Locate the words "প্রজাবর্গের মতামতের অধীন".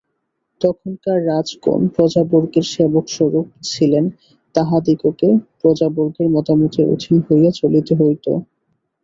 5.59-7.17